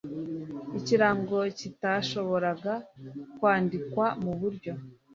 [0.79, 2.73] ikirango kitashoboraga
[3.37, 4.73] kwandikwa mu buryo